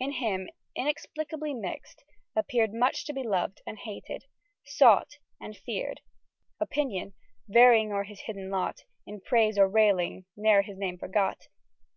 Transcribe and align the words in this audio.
In 0.00 0.10
him, 0.10 0.48
inexplicably 0.74 1.54
mix'd, 1.54 2.02
appear'd 2.34 2.74
Much 2.74 3.06
to 3.06 3.12
be 3.12 3.22
loved 3.22 3.62
and 3.64 3.78
hated, 3.78 4.24
sought 4.66 5.18
and 5.40 5.56
fear'd; 5.56 6.00
Opinion, 6.58 7.12
varying 7.46 7.92
o'er 7.92 8.02
his 8.02 8.22
hidden 8.22 8.50
lot, 8.50 8.80
In 9.06 9.20
praise 9.20 9.56
or 9.56 9.68
railing 9.68 10.24
ne'er 10.36 10.62
his 10.62 10.78
name 10.78 10.98
forgot.... 10.98 11.46